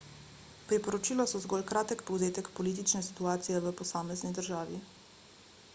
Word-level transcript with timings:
priporočila 0.69 1.25
so 1.31 1.41
zgolj 1.43 1.65
kratek 1.71 2.01
povzetek 2.07 2.49
politične 2.61 3.03
situacije 3.11 3.61
v 3.67 3.77
posamezni 3.83 4.35
državi 4.39 4.81